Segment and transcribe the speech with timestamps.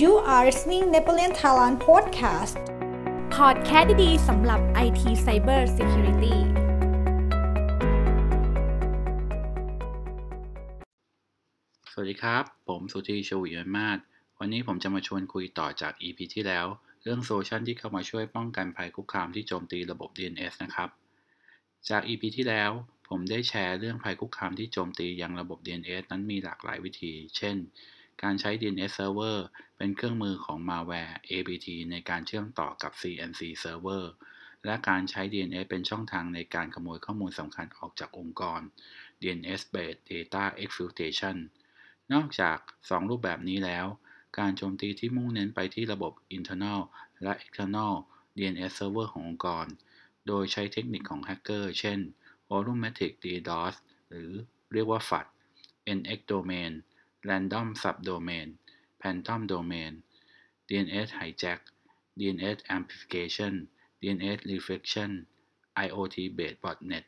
[0.00, 2.56] You are listening Napoleon Thailand Podcast
[3.34, 6.36] พอดแคสต์ดีๆสำหรับ IT Cyber Security
[11.90, 13.98] สวัสดีครับ ผมสุธีชวีวันมาศ
[14.38, 16.66] วันนี้ผมจะมาชวนคุยต่อจาก EP ที่แล้ว
[17.02, 20.88] เรื่องโซลูชันที่เข้ามาช่วยป้องกันภัยคุกคามที่โจมตีระบบ DNS นะครับ
[21.88, 22.70] จาก EP ที่แล้ว
[23.08, 27.56] ผมได้แชร์เรื่องภัยคุกคามที่โจมตียังระบบ DNS นั้นมีหลากหลายวิธี เช่น
[28.22, 29.38] การใช้ DNS Server
[29.76, 34.04] เป็นเครื่องมือของ malware APT ในการเชื่อมต่อกับ CNC Server
[34.64, 38.60] และการใช้ DNS เป็นช่องทางในการขโมยข้อมูลสำคัญออกจากองค์กร
[39.20, 41.36] DNS-based Data Exfiltration
[42.12, 43.86] นอกจาก 2 รูปแบบนี้แล้ว
[44.38, 46.80] การโจมตีที่มุ่งเน้นไปที่ระบบ internal
[47.22, 47.92] และ external
[48.36, 49.66] DNS server ขององค์กร
[50.26, 51.98] โดยใช้เทคนิคของแฮกเกอร์ เช่น
[52.50, 53.74] volumetric DDoS
[54.08, 54.30] หรือ
[54.72, 55.26] เรียกว่า FAT
[55.98, 56.72] NX domain
[57.28, 58.48] random subdomain
[59.00, 59.92] phantom domain
[60.68, 61.60] DNS hijack
[62.18, 63.52] DNS amplification
[64.00, 65.10] DNS reflection
[65.84, 67.04] IoT based botnet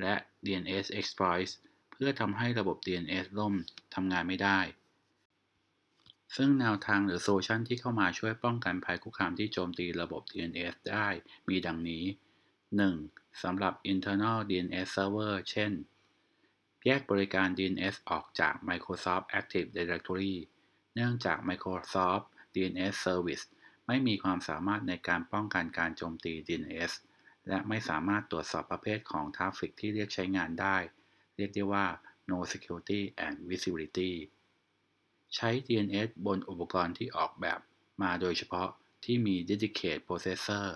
[0.00, 1.52] และ DNS exploits
[1.90, 3.54] เพื่อทำให้ระบบ DNS ล่ม
[3.94, 4.60] ทำงานไม่ได้
[6.36, 11.08] ซึ่งแนวทางหรือโซลูชันที่เข้ามาช่วยป้องกันภัยคุกคามที่โจมตีระบบ DNS ได้
[11.48, 12.04] มีดังนี้
[12.72, 13.42] 1.
[13.42, 15.72] สำหรับ internal DNS server เช่น
[16.88, 20.36] แยกบริการ DNS ออกจาก Microsoft Active Directory
[20.94, 23.44] เนื่องจาก Microsoft DNS Service
[23.86, 26.92] ไม่มีความสามารถในการป้องกันการโจมตี DNS
[27.48, 30.76] และไม่สามารถตรวจสอบประเภทของ traffic ที่เรียกใช้งานได้
[31.36, 31.86] เรียกได้ว่า
[32.30, 34.12] no security and visibility
[35.34, 37.60] ใช้ DNS บนอุปกรณ์ที่ออกแบบ
[38.02, 38.68] มาโดยเฉพาะ
[39.04, 40.66] ที่มี dedicated processor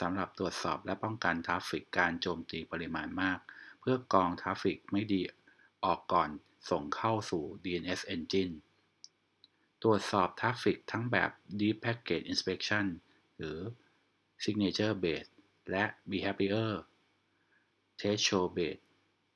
[0.00, 3.38] สำหรับตรวจสอบและป้องกัน traffic การโจมตีปริมาณมาก
[3.80, 5.22] เพื่อกอง traffic ไม่ดี
[5.84, 6.30] ออกก่อน
[6.70, 8.54] ส่งเข้าสู่ DNS Engine
[9.82, 12.86] ตรวจสอบ traffic ทั้งแบบ Deep Packet Inspection
[13.36, 13.58] หรือ
[14.44, 15.32] Signature Based
[15.70, 16.72] และ Behavior
[17.98, 18.82] Threshold Based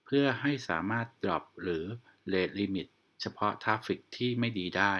[0.04, 1.84] เพื่อให้สามารถ drop หรือ
[2.32, 2.88] rate limit
[3.20, 4.94] เฉพาะ traffic ที่ไม่ดีได้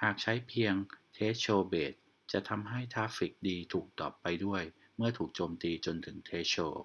[0.00, 0.74] หากใช้เพียง
[1.14, 1.98] Threshold Based
[2.32, 4.62] จะทำให้ traffic ดีถูก drop ไปด้วย
[4.96, 6.82] เมื่อถูกโจมตีจนถึง Threshold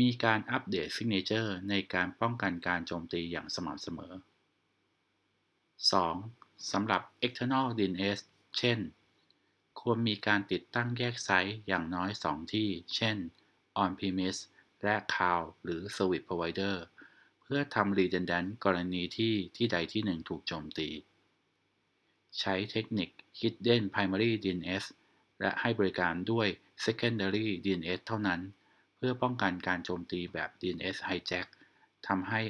[0.00, 4.12] มีการอัปเดต Signature ในการป้องกันการโจมตีอย่างสม่ำเสมอ
[6.22, 6.72] 2.
[6.72, 8.18] สำหรับ external DNS
[8.58, 8.78] เช่น
[9.80, 13.16] ควรมีการติดตั้งแยก site อย่างน้อย 2 ที่ เช่น
[13.82, 14.40] on-premise
[14.82, 16.76] และ cloud หรือ service provider
[17.42, 20.88] เพื่อทำ redundant กรณีที่ที่ใดที่หนึ่งถูกโจมตี
[22.40, 24.84] ใช้เทคนิค hidden primary DNS
[25.40, 26.48] และให้บริการด้วย
[26.84, 28.40] secondary DNS เท่านั้น
[29.06, 31.48] พื่อป้องกันการโจมตีแบบ DNS hijack
[32.08, 32.40] ทำให้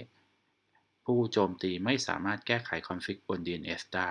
[1.04, 4.10] ผู้โจมตีไม่สามารถแก้ไขคอนฟิกบน DNS ได้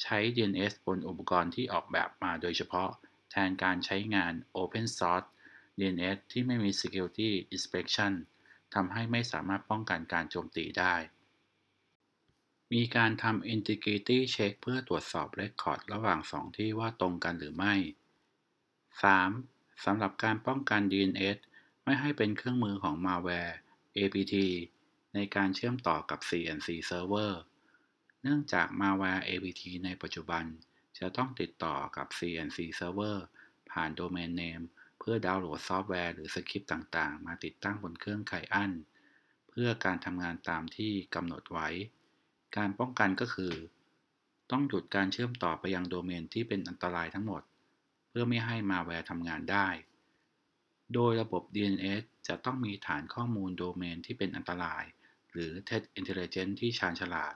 [0.00, 2.90] ใช้ DNS บนอุปกรณ์ที่ออกแบบมาโดยเฉพาะ
[3.30, 5.28] แทนการใช้งาน Open Source
[5.78, 8.12] DNS ที่ไม่มี Security Inspection
[8.74, 10.94] ทำให้ไม่สามารถป้องกันการโจมตีได้
[12.72, 17.74] มีการทำ Integrity Check เพื่อตรวจสอบ Record ระหว่าง 2 ที่ว่าตรงกันหรือไม่
[19.02, 19.55] 3.
[19.84, 21.36] สำหรับการป้องกัน DNS
[21.84, 23.54] ไม่ให้เป็นเครื่องมือของ malware
[23.96, 24.34] APT
[25.14, 27.32] ในการเชื่อมต่อกับ CNC Server
[28.22, 30.44] เนื่องจาก malware APT ในปัจจุบัน
[30.98, 33.16] จะต้องติดต่อกับ C&C Server
[33.70, 34.64] ผ่าน Domain Name
[34.98, 38.72] เพื่อดาวน์โหลดซอฟต์แวร์หรือสคริปต์ต่างๆ มาติดตั้งบนเครื่อง client
[39.50, 41.68] เพื่อการทำงานตามที่กำหนดไว้
[42.56, 43.54] การป้องกันก็คือ
[44.50, 47.42] ต้องหยุดการเชื่อมต่อไปยังโดเมนที่เป็นอันตรายทั้งหมด
[48.18, 49.68] เพื่อไม่ให้มัลแวร์ทำงานได้
[50.94, 54.84] โดยระบบ DNS จะต้องมีฐานข้อมูลโดเมนที่เป็นอันตราย
[55.32, 57.34] หรือ Threat Intelligence ที่ชาญฉลาด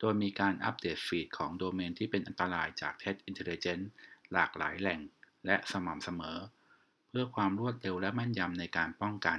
[0.00, 3.86] โดยมีการอัปเดตฟีดของโดเมนที่เป็นอันตรายจาก Threat Intelligence
[4.32, 5.00] หลากหลายแหล่ง
[5.46, 6.38] และสม่ำเสมอ
[7.08, 9.38] เพื่อความรวดเร็วและแม่นยำในการป้องกัน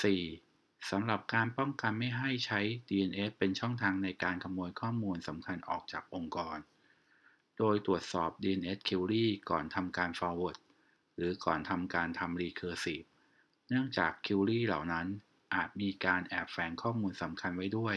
[0.00, 0.90] 4.
[0.90, 6.58] สำหรับการป้องกันไม่ให้ใช้ DNS เป็นช่องทางในการขโมยข้อมูลสำคัญออกจากองค์กร
[7.58, 10.58] โดยตรวจสอบ DNS query ก่อนทำการ forward
[11.16, 13.04] หรือก่อนทำการทำ recursive
[13.68, 15.06] เนื่องจาก query เหล่านั้น
[15.54, 17.96] อาจมีการแอบแฝงข้อมูลสำคัญไว้ด้วย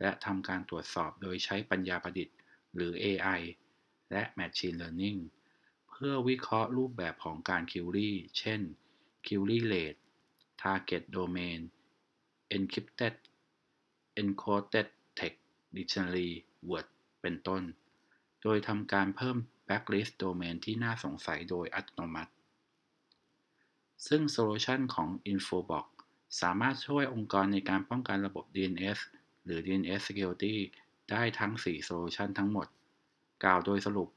[0.00, 2.36] และทำการตรวจสอบโดยใช้ปัญญาประดิษฐ์
[2.74, 3.40] หรือ AI
[4.10, 5.20] และ Machine Learning
[5.88, 8.60] เพื่อวิเคราะห์รูปแบบของการ query เช่น
[9.26, 10.00] query rate
[10.62, 11.60] target domain
[12.56, 13.14] encrypted
[14.20, 15.40] encoded text
[15.76, 16.30] dictionary
[16.70, 16.86] word
[17.22, 17.62] เป็นต้น
[18.42, 19.36] โดยทำการเพิ่ม
[19.68, 22.32] backlist domain ที่น่าสงสัยโดยอัตโนมัติ
[24.06, 25.86] ซึ่งโซลูชันของ Infobox
[26.40, 28.98] สามารถช่วยองค์กรในการป้องกันระบบ DNS
[29.44, 30.54] หรือ DNS Security
[31.10, 32.66] ได้ทั้ง4 Solution ทั้งหมด
[33.44, 34.08] กล่าวโดยสรุป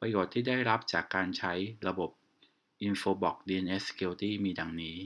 [0.00, 1.52] ประโยชน์ที่ได้รับจากการใช้
[1.88, 2.10] ระบบ
[2.86, 4.96] Infobox DNS Security มีดังนี้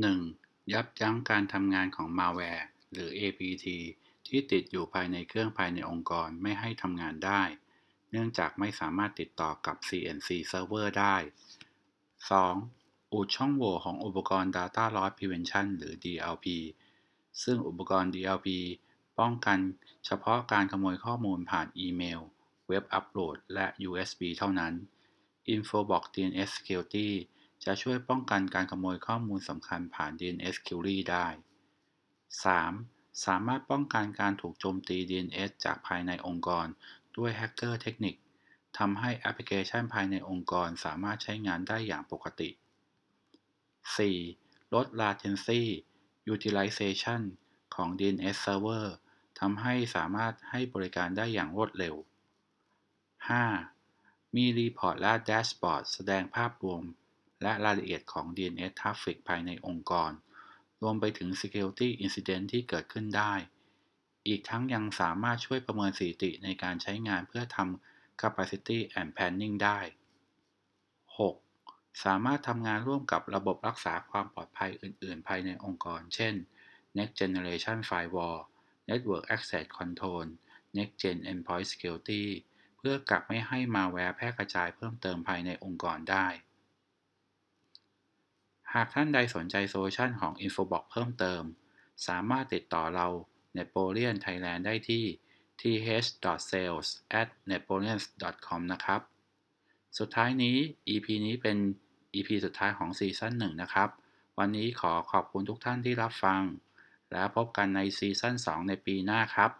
[0.00, 0.72] 1.
[0.72, 3.66] ยับยั้งการทำงานของ malware หรือ APT
[4.28, 7.42] ที่ติดอยู่ภายในเครื่องภายในองค์กรไม่ให้ทำงานได้
[8.10, 11.16] เนื่องจากไม่สามารถติดต่อกับ CNC Server ได้
[12.34, 13.12] 2.
[13.12, 16.46] อุดช่องโหว่ของอุปกรณ์ Data Loss Prevention หรือ DLP
[17.42, 18.48] ซึ่งอุปกรณ์ DLP
[19.18, 19.58] ป้องกัน
[20.06, 22.20] เฉพาะการขโมยข้อมูลผ่านอีเมล
[22.68, 24.72] เว็บอัปโหลด และ USB เท่านั้น
[25.54, 27.08] Infobox DNS Security
[27.64, 31.26] จะช่วยป้องกันการขโมยข้อมูลสำคัญผ่าน DNS Query ได้
[32.44, 32.99] 3.
[33.26, 36.66] สามารถป้องกันการถูกโจมตี DNS จากภายในองค์กร
[37.16, 38.14] ด้วยแฮกเกอร์เทคนิค
[38.78, 42.50] ทำให้แอปพลิเคชันภายในองค์กรสามารถใช้งานได้อย่างปกติ
[44.00, 44.74] 4.
[44.74, 45.62] ลด latency
[46.34, 47.22] utilization
[47.74, 48.86] ของ DNS server
[49.40, 51.94] ทำให้สามารถให้บริการได้อย่างรวดเร็ว
[53.54, 54.36] 5.
[54.36, 56.82] มี report และ dashboard แสดงภาพรวม
[57.42, 60.10] และรายละเอียดของ DNS Traffic ภายในองค์กร
[60.82, 63.34] รวมไปถึง Security Incident ที่เกิดขึ้นได้
[64.28, 69.78] อีกทั้งยังสามารถช่วยประเมินสถิติในการใช้งานเพื่อทำ Capacity and Planning ได้
[71.26, 72.04] 6.
[72.04, 76.34] สามารถทำงานร่วมกับระบบรักษาความปลอดภัยอื่น ๆ ภายในองค์กร เช่น
[76.96, 78.40] Next Generation Firewall
[78.88, 80.26] Network Access Control
[80.76, 82.24] Next Gen Endpoint Security
[82.78, 86.26] เพื่อกักไม่ให้มาแวร์แพร่กระจายเพิ่มเติมภายในองค์กรได้
[88.74, 91.42] หากท่านใดสนใจโซลูชันของ Infoblox เพิ่มเติม
[92.06, 93.06] สามารถติดต่อเรา
[93.56, 95.04] Netpoleon Thailand ได้ที่
[95.60, 99.00] th.sales@netpoleon.com นะครับ
[99.98, 100.56] สุดท้ายนี้
[100.88, 101.58] EP นี้เป็น
[102.14, 103.88] EP สุดท้ายของซีซั่น1นะครับ
[104.38, 106.40] วันนี้ขอขอบคุณทุกท่านที่รับฟัง
[107.12, 109.50] แล้วพบกันในซีซั่น2 ในปีหน้าครับ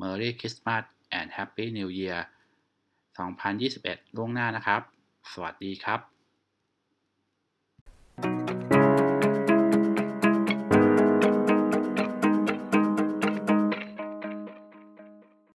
[0.00, 0.84] Merry Christmas
[1.18, 2.20] and Happy New Year
[3.36, 4.82] 2021 ล่วงหน้านะครับ
[5.32, 6.17] สวัสดีครับ
[8.20, 8.77] Thank you.